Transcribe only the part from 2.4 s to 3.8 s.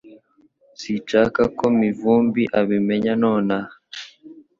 abimenya nonaha